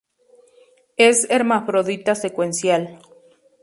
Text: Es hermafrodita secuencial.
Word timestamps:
Es 0.97 1.29
hermafrodita 1.29 2.15
secuencial. 2.15 2.97